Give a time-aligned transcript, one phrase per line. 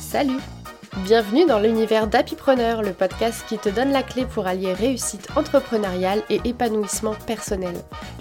[0.00, 0.40] Salut
[1.04, 6.22] Bienvenue dans l'univers d'Happypreneur, le podcast qui te donne la clé pour allier réussite entrepreneuriale
[6.30, 7.74] et épanouissement personnel.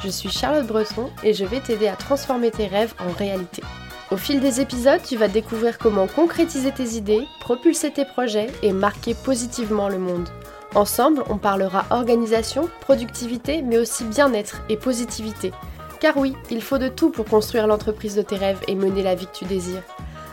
[0.03, 3.63] Je suis Charlotte Breton et je vais t'aider à transformer tes rêves en réalité.
[4.11, 8.71] Au fil des épisodes, tu vas découvrir comment concrétiser tes idées, propulser tes projets et
[8.71, 10.29] marquer positivement le monde.
[10.75, 15.51] Ensemble, on parlera organisation, productivité, mais aussi bien-être et positivité.
[15.99, 19.15] Car oui, il faut de tout pour construire l'entreprise de tes rêves et mener la
[19.15, 19.83] vie que tu désires.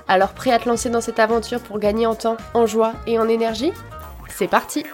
[0.08, 3.18] Alors prêt à te lancer dans cette aventure pour gagner en temps, en joie et
[3.18, 3.72] en énergie?
[4.28, 4.84] C'est parti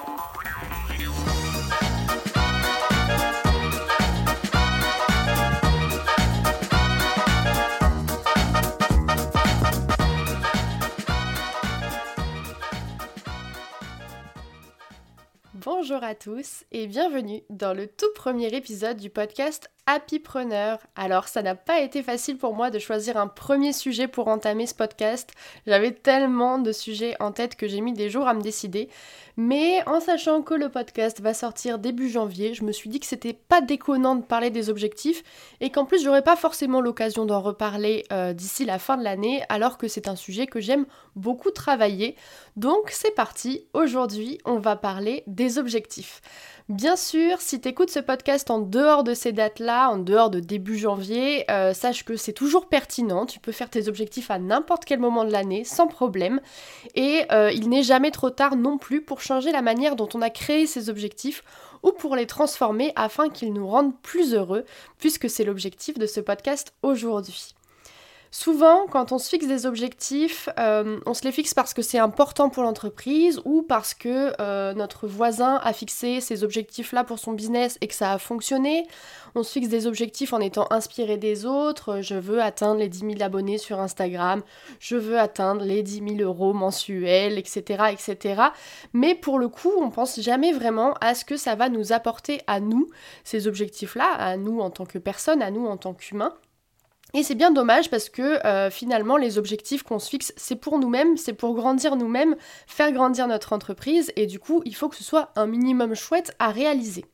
[16.03, 20.79] Bonjour à tous et bienvenue dans le tout premier épisode du podcast Happypreneur.
[20.95, 24.67] Alors ça n'a pas été facile pour moi de choisir un premier sujet pour entamer
[24.69, 25.31] ce podcast.
[25.67, 28.89] J'avais tellement de sujets en tête que j'ai mis des jours à me décider.
[29.37, 33.07] Mais en sachant que le podcast va sortir début janvier, je me suis dit que
[33.07, 35.25] c'était pas déconnant de parler des objectifs
[35.61, 39.43] et qu'en plus j'aurais pas forcément l'occasion d'en reparler euh, d'ici la fin de l'année
[39.49, 40.87] alors que c'est un sujet que j'aime
[41.17, 42.15] beaucoup travailler.
[42.55, 46.21] Donc c'est parti, aujourd'hui on va parler des objectifs.
[46.73, 50.41] Bien sûr, si tu écoutes ce podcast en dehors de ces dates-là, en dehors de
[50.41, 53.27] début janvier, euh, sache que c'est toujours pertinent.
[53.27, 56.41] Tu peux faire tes objectifs à n'importe quel moment de l'année, sans problème.
[56.95, 60.23] Et euh, il n'est jamais trop tard non plus pour changer la manière dont on
[60.23, 61.45] a créé ces objectifs
[61.83, 64.65] ou pour les transformer afin qu'ils nous rendent plus heureux,
[64.97, 67.55] puisque c'est l'objectif de ce podcast aujourd'hui.
[68.35, 71.99] Souvent, quand on se fixe des objectifs, euh, on se les fixe parce que c'est
[71.99, 77.33] important pour l'entreprise ou parce que euh, notre voisin a fixé ces objectifs-là pour son
[77.33, 78.87] business et que ça a fonctionné.
[79.35, 82.01] On se fixe des objectifs en étant inspiré des autres.
[82.01, 84.43] Je veux atteindre les 10 000 abonnés sur Instagram,
[84.81, 88.45] je veux atteindre les 10 000 euros mensuels, etc., etc.
[88.95, 92.41] Mais pour le coup, on pense jamais vraiment à ce que ça va nous apporter
[92.47, 92.89] à nous,
[93.25, 96.33] ces objectifs-là, à nous en tant que personne, à nous en tant qu'humains.
[97.15, 100.79] Et c'est bien dommage parce que euh, finalement les objectifs qu'on se fixe c'est pour
[100.79, 102.37] nous-mêmes, c'est pour grandir nous-mêmes,
[102.67, 106.35] faire grandir notre entreprise et du coup il faut que ce soit un minimum chouette
[106.39, 107.05] à réaliser.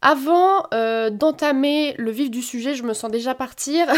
[0.00, 3.86] Avant euh, d'entamer le vif du sujet, je me sens déjà partir.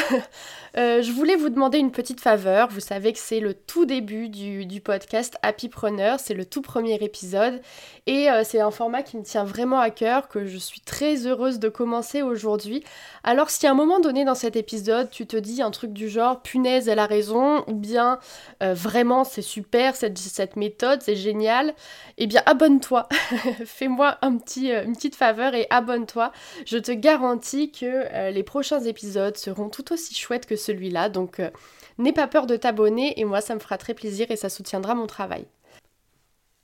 [0.76, 2.68] Euh, je voulais vous demander une petite faveur.
[2.68, 7.60] Vous savez que c'est le tout début du, podcast Happypreneur, c'est le tout premier épisode.
[8.06, 11.26] Et euh, c'est un format qui me tient vraiment à cœur, que je suis très
[11.26, 12.84] heureuse de commencer aujourd'hui.
[13.24, 16.08] Alors si à un moment donné dans cet épisode, tu te dis un truc du
[16.08, 18.20] genre punaise, elle a raison, ou bien
[18.60, 21.74] vraiment c'est super cette, cette méthode, c'est génial,
[22.16, 23.08] eh bien abonne-toi.
[23.64, 26.32] Fais-moi un petit, une petite faveur et abonne toi
[26.66, 31.08] Je te garantis que euh, les prochains épisodes seront tout aussi chouettes que celui-là.
[31.08, 31.50] Donc euh,
[31.98, 34.94] n'aie pas peur de t'abonner et moi ça me fera très plaisir et ça soutiendra
[34.94, 35.46] mon travail.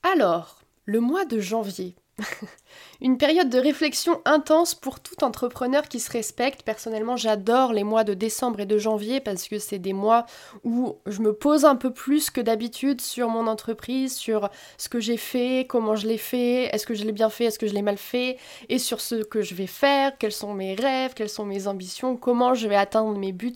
[0.03, 1.97] Alors, le mois de janvier.
[3.03, 6.62] Une période de réflexion intense pour tout entrepreneur qui se respecte.
[6.62, 10.25] Personnellement, j'adore les mois de décembre et de janvier parce que c'est des mois
[10.65, 14.99] où je me pose un peu plus que d'habitude sur mon entreprise, sur ce que
[14.99, 17.75] j'ai fait, comment je l'ai fait, est-ce que je l'ai bien fait, est-ce que je
[17.75, 18.38] l'ai mal fait,
[18.71, 22.16] et sur ce que je vais faire, quels sont mes rêves, quelles sont mes ambitions,
[22.16, 23.53] comment je vais atteindre mes buts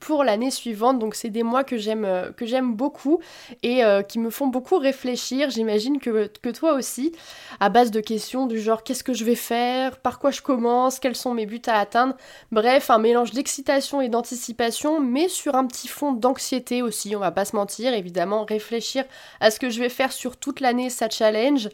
[0.00, 0.98] pour l'année suivante.
[0.98, 3.20] Donc c'est des mois que j'aime euh, que j'aime beaucoup
[3.62, 5.50] et euh, qui me font beaucoup réfléchir.
[5.50, 7.12] J'imagine que, toi aussi,
[7.60, 10.98] à base de questions du genre qu'est-ce que je vais faire, par quoi je commence,
[10.98, 12.16] quels sont mes buts à atteindre?
[12.50, 17.30] Bref, un mélange d'excitation et d'anticipation, mais sur un petit fond d'anxiété aussi, on va
[17.30, 19.04] pas se mentir, évidemment, réfléchir
[19.40, 21.68] à ce que je vais faire sur toute l'année, ça challenge.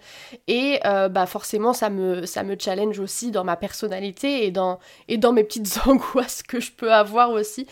[0.48, 2.24] Et euh, bah forcément, ça me,
[2.58, 4.78] challenge aussi dans ma personnalité et dans,
[5.08, 7.66] mes petites angoisses que je peux avoir aussi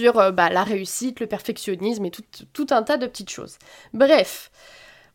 [0.00, 3.58] euh, bah, la réussite, le perfectionnisme et tout, un tas de petites choses.
[3.92, 4.50] Bref,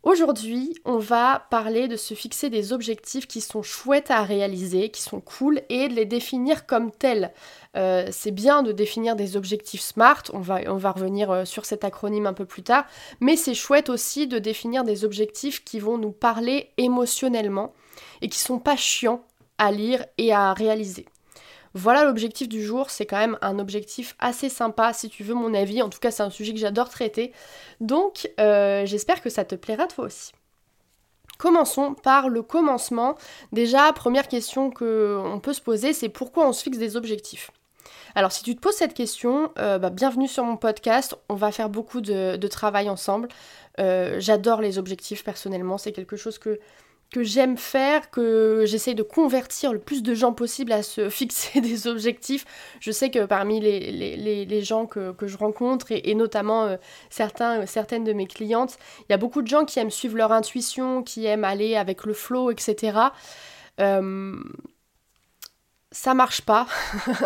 [0.04, 5.02] Aujourd'hui, on va parler de se fixer des objectifs qui sont chouettes à réaliser, qui
[5.02, 7.34] sont cool, et de les définir comme tels.
[7.76, 11.66] Euh, c'est bien de définir des objectifs SMART, on va, on va revenir euh, sur
[11.66, 12.86] cet acronyme un peu plus tard,
[13.20, 17.74] mais c'est chouette aussi de définir des objectifs qui vont nous parler émotionnellement
[18.22, 19.24] et qui sont pas chiants
[19.58, 21.06] à lire et à réaliser.
[21.78, 25.54] Voilà l'objectif du jour, c'est quand même un objectif assez sympa si tu veux mon
[25.54, 27.34] avis, en tout cas c'est un sujet que j'adore traiter,
[27.82, 30.32] donc euh, j'espère que ça te plaira toi aussi.
[31.38, 33.16] Commençons par le commencement.
[33.52, 37.52] Déjà, première question qu'on peut se poser, c'est pourquoi on se fixe des objectifs?
[38.16, 41.52] Alors si tu te poses cette question, euh, bah, bienvenue sur mon podcast, on va
[41.52, 43.28] faire beaucoup de, travail ensemble.
[43.80, 46.60] Euh, j'adore les objectifs personnellement, c'est quelque chose que
[47.12, 51.62] que j'aime faire, que j'essaye de convertir le plus de gens possible à se fixer
[51.62, 52.46] des objectifs.
[52.80, 56.78] Je sais que parmi les, gens que, je rencontre, et, notamment euh,
[57.10, 60.32] certains, certaines de mes clientes, il y a beaucoup de gens qui aiment suivre leur
[60.32, 62.98] intuition, qui aiment aller avec le flow, etc.
[63.80, 64.36] Euh,
[65.92, 66.68] ça marche pas.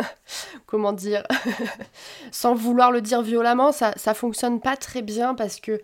[0.68, 1.24] Comment dire
[2.32, 5.82] Sans vouloir le dire violemment, ça, ça fonctionne pas très bien parce que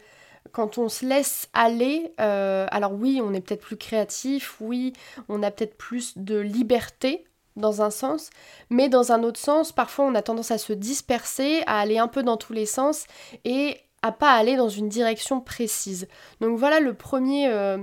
[0.51, 4.93] quand on se laisse aller, euh, alors oui, on est peut-être plus créatif, oui,
[5.29, 8.29] on a peut-être plus de liberté dans un sens,
[8.69, 12.07] mais dans un autre sens, parfois on a tendance à se disperser, à aller un
[12.07, 13.05] peu dans tous les sens
[13.45, 16.07] et à pas aller dans une direction précise.
[16.39, 17.79] Donc voilà le premier, euh,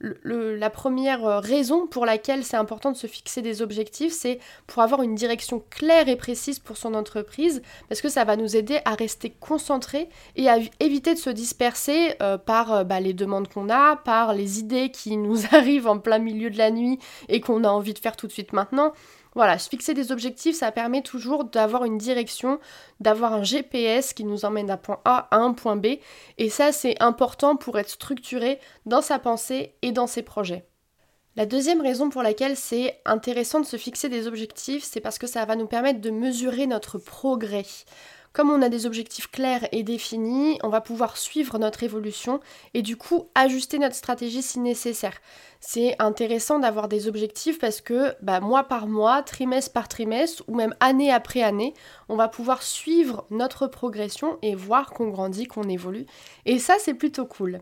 [0.00, 4.82] la première euh, raison pour laquelle c'est important de se fixer des objectifs, c'est pour
[4.82, 8.80] avoir une direction claire et précise pour son entreprise, parce que ça va nous aider
[8.84, 13.48] à rester concentrés et à éviter de se disperser euh, par euh, bah, les demandes
[13.48, 16.98] qu'on a, par les idées qui nous arrivent en plein milieu de la nuit
[17.28, 18.92] et qu'on a envie de faire tout de suite maintenant.
[19.34, 22.58] Voilà, se fixer des objectifs, ça permet toujours d'avoir une direction,
[23.00, 25.98] d'avoir un GPS qui nous emmène d'un point A à un point B.
[26.38, 30.66] Et ça, c'est important pour être structuré dans sa pensée et dans ses projets.
[31.36, 35.28] La deuxième raison pour laquelle c'est intéressant de se fixer des objectifs, c'est parce que
[35.28, 37.64] ça va nous permettre de mesurer notre progrès.
[38.38, 42.38] Comme on a des objectifs clairs et définis, on va pouvoir suivre notre évolution
[42.72, 45.18] et du coup ajuster notre stratégie si nécessaire.
[45.58, 50.54] C'est intéressant d'avoir des objectifs parce que bah, mois par mois, trimestre par trimestre ou
[50.54, 51.74] même année après année,
[52.08, 56.06] on va pouvoir suivre notre progression et voir qu'on grandit, qu'on évolue.
[56.46, 57.60] Et ça, c'est plutôt cool.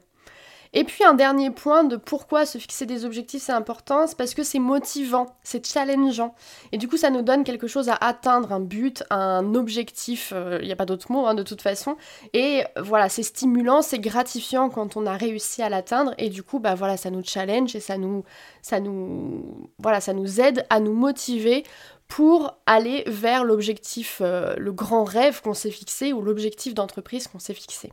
[0.78, 4.34] Et puis un dernier point de pourquoi se fixer des objectifs c'est important, c'est parce
[4.34, 6.34] que c'est motivant, c'est challengeant.
[6.70, 10.37] Et du coup ça nous donne quelque chose à atteindre, un but, un objectif, il
[10.37, 11.96] euh, n'y a pas d'autre mot hein, de toute façon.
[12.34, 16.12] Et voilà, c'est stimulant, c'est gratifiant quand on a réussi à l'atteindre.
[16.19, 18.25] Et du coup, bah voilà, ça nous challenge et ça nous,
[18.61, 21.64] ça nous, voilà, ça nous aide à nous motiver
[22.06, 27.38] pour aller vers l'objectif, euh, le grand rêve qu'on s'est fixé ou l'objectif d'entreprise qu'on
[27.38, 27.93] s'est fixé.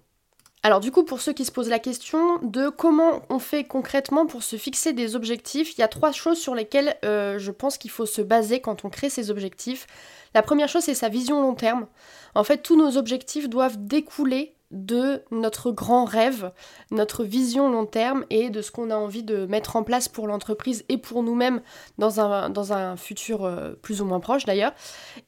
[0.65, 4.25] Alors du coup, pour ceux qui se posent la question de comment on fait concrètement
[4.25, 7.77] pour se fixer des objectifs, il y a trois choses sur lesquelles euh, je pense
[7.77, 9.87] qu'il faut se baser quand on crée ses objectifs.
[10.33, 11.85] La première chose, c'est sa vision long terme.
[12.33, 16.51] En fait, tous nos objectifs doivent découler de notre grand rêve,
[16.91, 20.27] notre vision long terme et de ce qu'on a envie de mettre en place pour
[20.27, 21.61] l'entreprise et pour nous-mêmes
[21.97, 24.73] dans un, futur euh, plus ou moins proche d'ailleurs.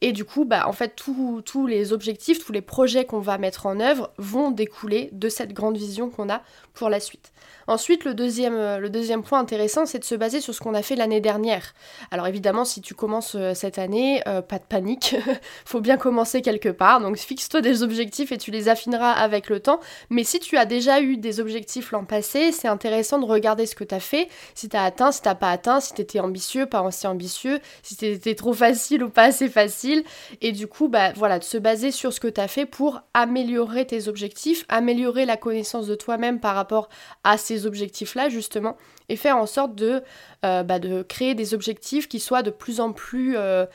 [0.01, 3.65] Et du coup, bah, en fait, tous les objectifs, tous les projets qu'on va mettre
[3.68, 6.41] en œuvre vont découler de cette grande vision qu'on a
[6.74, 7.31] pour la suite.
[7.68, 10.95] Ensuite, le deuxième, euh, point intéressant, c'est de se baser sur ce qu'on a fait
[10.95, 11.74] l'année dernière.
[12.12, 15.15] Alors évidemment, si tu commences euh, cette année, pas de panique,
[15.65, 17.00] faut bien commencer quelque part.
[17.00, 19.79] Donc fixe-toi des objectifs et tu les affineras avec le temps.
[20.09, 23.75] Mais si tu as déjà eu des objectifs l'an passé, c'est intéressant de regarder ce
[23.75, 26.19] que tu as fait, si tu as atteint, si tu pas atteint, si tu étais
[26.19, 30.03] ambitieux, pas assez ambitieux, si c'était trop facile ou pas assez facile.
[30.41, 33.01] Et du coup, bah voilà, de se baser sur ce que tu as fait pour
[33.13, 36.89] améliorer tes objectifs, améliorer la connaissance de toi-même par rapport
[37.23, 38.77] à ces objectifs-là, justement,
[39.09, 40.01] et faire en sorte de,
[40.43, 43.65] euh, bah, créer des objectifs qui soient de plus en plus euh,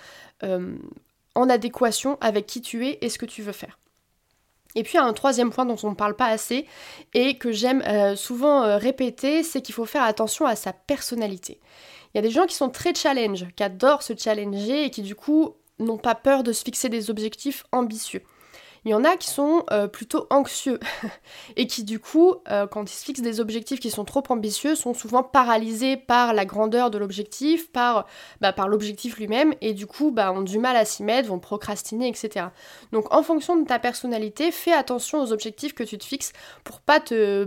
[0.43, 0.75] euh,
[1.35, 3.80] en adéquation avec qui tu es et ce que tu veux faire.
[4.75, 6.67] Et puis un troisième point dont on ne parle pas assez
[7.15, 7.83] et que j'aime
[8.17, 11.61] souvent répéter, c'est qu'il faut faire attention à sa personnalité.
[12.13, 15.03] Il y a des gens qui sont très challenge, qui adorent se challenger et qui
[15.03, 18.23] du coup n'ont pas peur de se fixer des objectifs ambitieux.
[18.85, 20.81] Il y en a qui sont euh, plutôt anxieux
[21.57, 24.75] et qui du coup, euh, quand ils se fixent des objectifs qui sont trop ambitieux,
[24.75, 28.07] sont souvent paralysés par la grandeur de l'objectif, par,
[28.41, 32.09] bah, l'objectif lui-même et du coup bah, ont du mal à s'y mettre, vont procrastiner,
[32.09, 32.47] etc.
[32.93, 36.33] Donc en fonction de ta personnalité, fais attention aux objectifs que tu te fixes
[36.65, 37.45] pour pas te,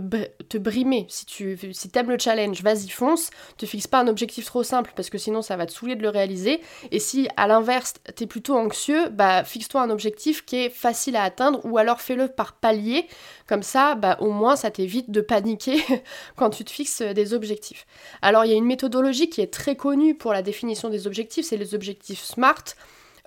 [0.58, 1.06] brimer.
[1.08, 4.92] Si tu si aimes le challenge, vas-y fonce, te fixe pas un objectif trop simple
[4.94, 6.60] parce que sinon ça va te saouler de le réaliser.
[6.92, 11.16] Et si à l'inverse, tu es plutôt anxieux, bah fixe-toi un objectif qui est facile
[11.16, 13.06] à atteindre ou alors fais-le par palier.
[13.46, 15.82] Comme ça, bah, au moins ça t'évite de paniquer
[16.36, 17.86] quand tu te fixes des objectifs.
[18.22, 21.46] Alors il y a une méthodologie qui est très connue pour la définition des objectifs,
[21.46, 22.76] c'est les objectifs SMART.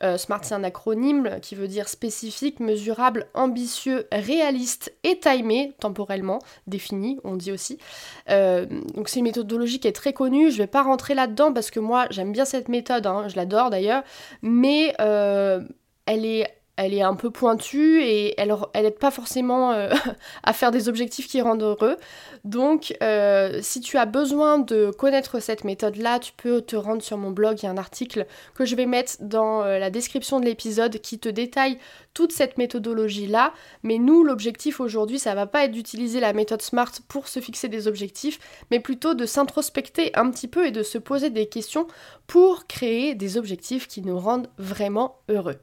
[0.04, 6.40] Euh, SMART, c'est un acronyme qui veut dire spécifique, mesurable, ambitieux, réaliste et timé, temporellement
[6.68, 7.80] défini, on dit aussi.
[8.30, 10.52] Euh, donc c'est une méthodologie qui est très connue.
[10.52, 13.70] Je vais pas rentrer là-dedans parce que moi j'aime bien cette méthode, hein, je l'adore
[13.70, 14.04] d'ailleurs,
[14.44, 15.62] mais euh,
[16.06, 16.48] elle est
[16.78, 19.90] elle est un peu pointue et elle, elle aide pas forcément euh,
[20.44, 21.98] à faire des objectifs qui rendent heureux.
[22.46, 27.18] Donc, euh, si tu as besoin de connaître cette méthode-là, tu peux te rendre sur
[27.18, 27.58] mon blog.
[27.62, 31.00] Il y a un article que je vais mettre dans euh, la description de l'épisode
[31.00, 31.80] qui te détaille
[32.14, 33.54] toute cette méthodologie-là.
[33.82, 37.70] Mais nous, l'objectif aujourd'hui, ça va pas être d'utiliser la méthode SMART pour se fixer
[37.70, 41.88] des objectifs, mais plutôt de s'introspecter un petit peu et de se poser des questions
[42.28, 45.58] pour créer des objectifs qui nous rendent vraiment heureux.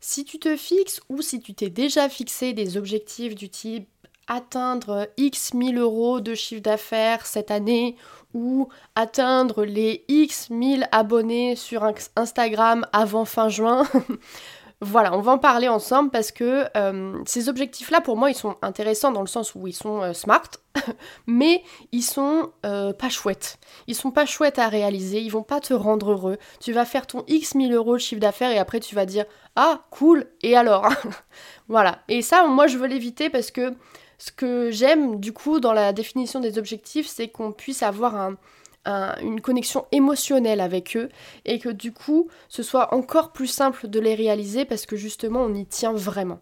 [0.00, 3.88] Si tu te fixes ou si tu t'es déjà fixé des objectifs du type
[4.26, 7.96] atteindre X 1000 euros de chiffre d'affaires cette année
[8.34, 13.84] ou atteindre les X 1000 abonnés sur Instagram avant fin juin,
[14.82, 18.56] Voilà, on va en parler ensemble parce que euh, ces objectifs-là, pour moi, ils sont
[18.60, 20.50] intéressants dans le sens où ils sont euh, smart,
[21.26, 23.58] mais ils sont euh, pas chouettes.
[23.86, 26.36] Ils sont pas chouettes à réaliser, ils vont pas te rendre heureux.
[26.60, 29.24] Tu vas faire ton X 1000 euros de chiffre d'affaires et après tu vas dire
[29.56, 30.90] Ah, cool, et alors
[31.68, 32.00] Voilà.
[32.08, 33.72] Et ça, moi, je veux l'éviter parce que
[34.18, 38.36] ce que j'aime, du coup, dans la définition des objectifs, c'est qu'on puisse avoir un
[38.86, 41.08] une connexion émotionnelle avec eux
[41.44, 45.42] et que du coup ce soit encore plus simple de les réaliser parce que justement
[45.42, 46.40] on y tient vraiment.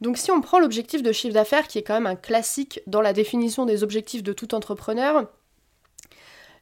[0.00, 3.00] Donc si on prend l'objectif de chiffre d'affaires qui est quand même un classique dans
[3.00, 5.26] la définition des objectifs de tout entrepreneur,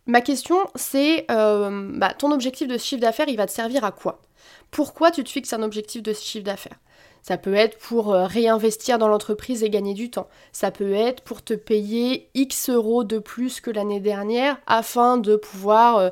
[0.07, 3.93] ma question c'est euh, bah, ton objectif de chiffre d'affaires il va te servir à
[3.93, 4.23] quoi?
[4.71, 6.79] Pourquoi tu te fixes un objectif de chiffre d'affaires?
[7.27, 10.29] Ça peut être pour euh, réinvestir dans l'entreprise et gagner du temps.
[10.53, 15.35] Ça peut être pour te payer X euros de plus que l'année dernière afin de
[15.35, 16.11] pouvoir euh,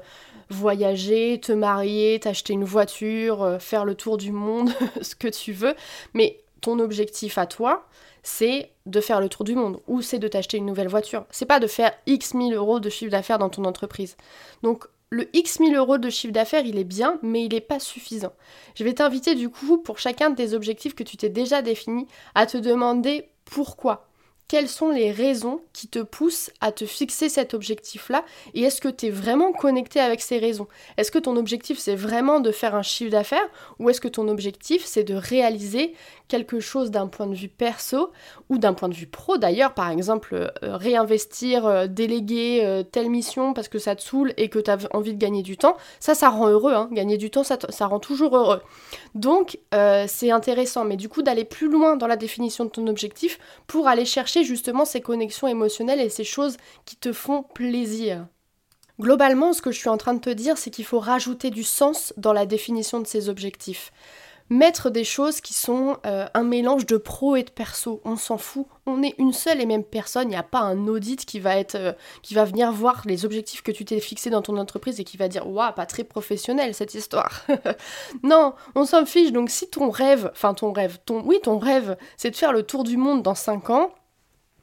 [0.50, 4.70] voyager, te marier, t'acheter une voiture, euh, faire le tour du monde,
[5.02, 5.76] ce que tu veux.
[6.14, 7.86] Mais ton objectif à toi,
[8.24, 11.26] c'est de faire le tour du monde ou c'est de t'acheter une nouvelle voiture.
[11.30, 14.16] C'est pas de faire X mille euros de chiffre d'affaires dans ton entreprise.
[14.64, 17.78] Donc le X 1000 euros de chiffre d'affaires, il est bien, mais il n'est pas
[17.78, 18.32] suffisant.
[18.74, 22.06] Je vais t'inviter du coup, pour chacun de tes objectifs que tu t'es déjà définis,
[22.34, 24.08] à te demander pourquoi
[24.46, 28.88] quelles sont les raisons qui te poussent à te fixer cet objectif-là et est-ce que
[28.88, 30.68] tu es vraiment connecté avec ces raisons?
[30.98, 33.48] Est-ce que ton objectif c'est vraiment de faire un chiffre d'affaires
[33.78, 35.94] ou est-ce que ton objectif c'est de réaliser
[36.28, 38.10] quelque chose d'un point de vue perso
[38.50, 39.38] ou d'un point de vue pro?
[39.38, 44.34] D'ailleurs par exemple euh, réinvestir, euh, déléguer euh, telle mission parce que ça te saoule
[44.36, 46.88] et que tu as envie de gagner du temps, ça ça rend heureux, hein.
[46.92, 48.60] gagner du temps ça, ça rend toujours heureux.
[49.14, 49.58] Donc
[50.06, 53.88] c'est intéressant mais du coup d'aller plus loin dans la définition de ton objectif pour
[53.88, 58.26] aller chercher justement ces connexions émotionnelles et ces choses qui te font plaisir.
[59.00, 61.64] Globalement, ce que je suis en train de te dire, c'est qu'il faut rajouter du
[61.64, 63.92] sens dans la définition de ces objectifs.
[64.50, 68.36] Mettre des choses qui sont euh, un mélange de pro et de perso, on s'en
[68.36, 68.66] fout.
[68.84, 71.56] On est une seule et même personne, il n'y a pas un audit qui va,
[71.56, 75.00] être, euh, qui va venir voir les objectifs que tu t'es fixés dans ton entreprise
[75.00, 77.46] et qui va dire Waouh, pas très professionnel cette histoire.
[78.22, 79.32] non, on s'en fiche.
[79.32, 82.64] Donc si ton rêve, enfin ton rêve, ton, oui, ton rêve, c'est de faire le
[82.64, 83.94] tour du monde dans 5 ans,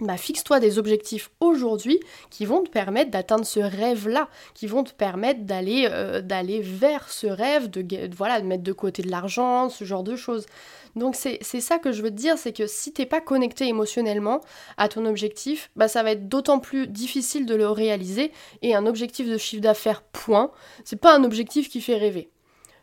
[0.01, 1.99] bah, fixe-toi des objectifs aujourd'hui
[2.31, 6.21] qui vont te permettre d'atteindre ce rêve-là, qui vont te permettre d'aller euh,
[6.61, 10.47] vers ce rêve, de, voilà, de mettre de côté de l'argent, ce genre de choses.
[10.95, 14.41] Donc c'est ça que je veux te dire, c'est que si t'es pas connecté émotionnellement
[14.75, 18.31] à ton objectif, bah ça va être d'autant plus difficile de le réaliser.
[18.61, 20.51] Et un objectif de chiffre d'affaires point,
[20.83, 22.29] c'est pas un objectif qui fait rêver.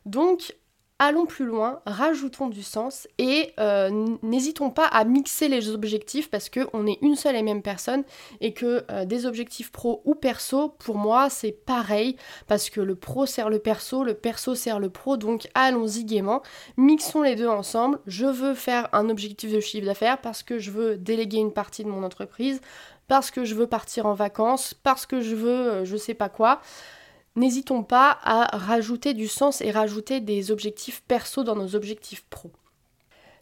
[0.07, 0.55] Donc
[0.99, 6.51] allons plus loin, rajoutons du sens et euh, n'hésitons pas à mixer les objectifs parce
[6.51, 8.03] qu'on est une seule et même personne
[8.41, 12.17] et que euh, des objectifs pro ou perso, pour moi, c'est pareil
[12.49, 16.43] parce que le pro sert le perso, le perso sert le pro, donc allons-y gaiement,
[16.77, 18.01] mixons les deux ensemble.
[18.07, 21.85] Je veux faire un objectif de chiffre d'affaires parce que je veux déléguer une partie
[21.85, 22.61] de mon entreprise,
[23.07, 26.29] parce que je veux partir en vacances, parce que je veux euh, je sais pas
[26.29, 26.61] quoi
[27.39, 32.51] n'hésitons pas à rajouter du sens et rajouter des objectifs perso dans nos objectifs pro.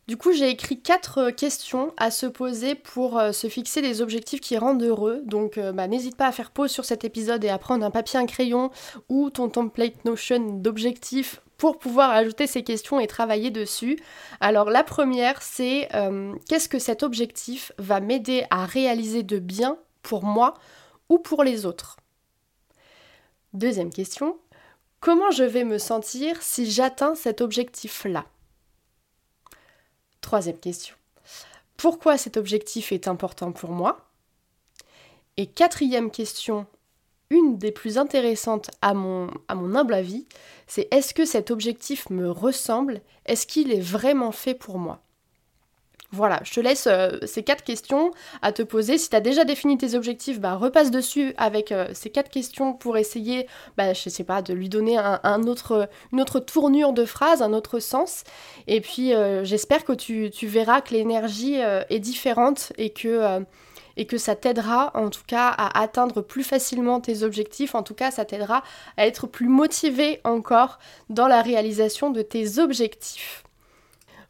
[0.07, 4.41] Du coup, j'ai écrit quatre questions à se poser pour euh, se fixer des objectifs
[4.41, 5.21] qui rendent heureux.
[5.25, 7.91] Donc, euh, bah, n'hésite pas à faire pause sur cet épisode et à prendre un
[7.91, 8.71] papier, un crayon
[9.09, 13.99] ou ton template Notion d'objectifs pour pouvoir ajouter ces questions et travailler dessus.
[14.41, 19.77] Alors, la première, c'est euh, qu'est-ce que cet objectif va m'aider à réaliser de bien
[20.03, 20.55] pour moi
[21.09, 21.97] ou pour les autres?
[23.53, 24.39] Deuxième question,
[25.01, 28.27] comment je vais me sentir si j'atteins cet objectif-là?
[30.21, 30.97] Troisième question,
[31.77, 34.11] pourquoi cet objectif est important pour moi?
[35.37, 36.67] Et quatrième question,
[37.31, 40.27] une des plus intéressantes à mon, humble avis,
[40.67, 43.01] c'est est-ce que cet objectif me ressemble?
[43.27, 45.03] Est-ce qu'il est vraiment fait pour moi?
[46.13, 48.99] Voilà, je te laisse euh, ces quatre questions à te poser.
[48.99, 52.73] Si tu as déjà défini tes objectifs, bah, repasse dessus avec euh, ces quatre questions
[52.73, 53.47] pour essayer,
[53.77, 58.23] bah, je sais pas, de lui donner une autre tournure de phrase, un autre sens.
[58.67, 63.45] Et puis, euh, j'espère que tu, tu, verras que l'énergie est différente et que
[63.97, 67.95] et que ça t'aidera en tout cas à atteindre plus facilement tes objectifs, en tout
[67.95, 68.63] cas ça t'aidera
[68.97, 73.46] à être plus motivé encore dans la réalisation de tes objectifs.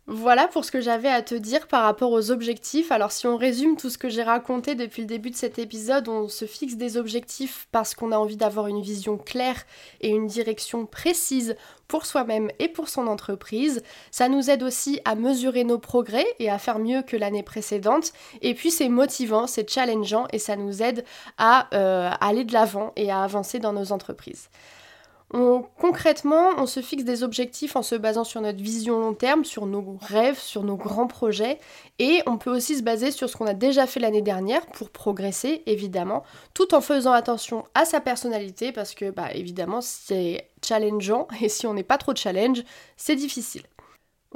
[0.09, 2.93] Voilà pour ce que j'avais à te dire par rapport aux objectifs.
[2.93, 6.07] Alors si on résume tout ce que j'ai raconté depuis le début de cet épisode,
[6.07, 9.65] on se fixe des objectifs parce qu'on a envie d'avoir une vision claire
[10.01, 11.57] et une direction précise
[11.89, 13.83] pour soi-même et pour son entreprise.
[14.13, 18.13] Ça nous aide aussi à mesurer nos progrès et à faire mieux que l'année précédente.
[18.43, 21.05] Et puis c'est motivant, c'est challengeant et ça nous aide
[21.37, 24.51] à euh, aller de l'avant et à avancer dans nos entreprises
[25.31, 29.67] concrètement, on se fixe des objectifs en se basant sur notre vision long terme, sur
[29.67, 31.59] nos rêves, sur nos grands projets,
[31.99, 34.91] et on peut aussi se baser sur ce qu'on a déjà fait l'année dernière pour
[34.91, 36.23] progresser, évidemment,
[36.55, 41.67] tout en faisant attention à sa personnalité, parce que, bah, évidemment, c'est challengeant, et si
[41.67, 42.63] on n'est pas trop challenge,
[42.97, 43.63] c'est difficile.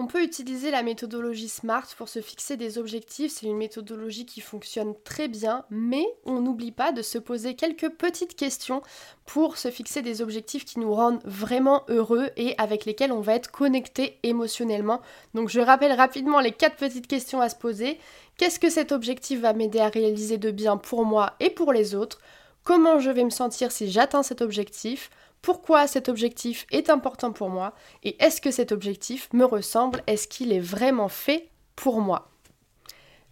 [0.02, 4.40] On peut utiliser la méthodologie SMART pour se fixer des objectifs, c'est une méthodologie qui
[4.40, 8.80] fonctionne très bien, mais on n'oublie pas de se poser quelques petites questions
[9.26, 13.34] pour se fixer des objectifs qui nous rendent vraiment heureux et avec lesquels on va
[13.34, 15.02] être connecté émotionnellement.
[15.34, 17.98] Donc je rappelle rapidement les quatre petites questions à se poser.
[18.38, 21.94] Qu'est-ce que cet objectif va m'aider à réaliser de bien pour moi et pour les
[21.94, 22.20] autres?
[22.64, 25.10] Comment je vais me sentir si j'atteins cet objectif
[25.42, 30.28] pourquoi cet objectif est important pour moi et est-ce que cet objectif me ressemble, est-ce
[30.28, 32.29] qu'il est vraiment fait pour moi?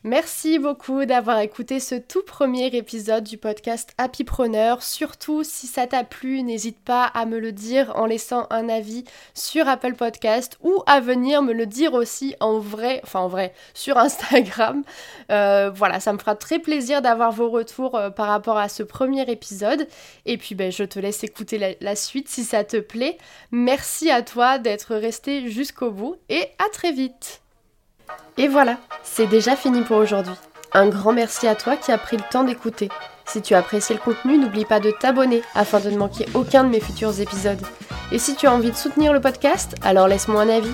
[0.05, 4.81] Merci beaucoup d'avoir écouté ce tout premier épisode du podcast Happy Preneur.
[4.81, 9.03] Surtout, si ça t'a plu, n'hésite pas à me le dire en laissant un avis
[9.35, 13.53] sur Apple Podcast ou à venir me le dire aussi en vrai, enfin en vrai,
[13.75, 14.85] sur Instagram.
[15.33, 18.85] Euh, voilà, ça me fera très plaisir d'avoir vos retours euh, par rapport à ce
[18.85, 19.89] premier épisode.
[20.27, 23.19] Et puis, ben, je te laisse écouter la, la suite si ça te plaît.
[23.51, 27.43] Merci à toi d'être resté jusqu'au bout et à très vite.
[28.37, 30.35] Et voilà, c'est déjà fini pour aujourd'hui.
[30.73, 32.89] Un grand merci à toi qui as pris le temps d'écouter.
[33.27, 36.65] Si tu as apprécié le contenu, n'oublie pas de t'abonner afin de ne manquer aucun
[36.65, 37.61] de mes futurs épisodes.
[38.13, 40.73] Et si tu as envie de soutenir le podcast, alors laisse-moi un avis.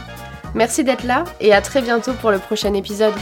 [0.55, 3.15] Merci d'être là et à très bientôt pour le prochain épisode.